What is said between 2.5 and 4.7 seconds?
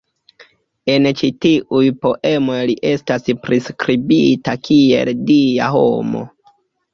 li estas priskribita